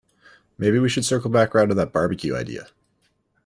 Maybe 0.57 0.79
we 0.79 0.89
should 0.89 1.05
circle 1.05 1.29
back 1.29 1.53
round 1.53 1.69
to 1.69 1.75
that 1.75 1.93
barbecue 1.93 2.35
idea? 2.35 2.69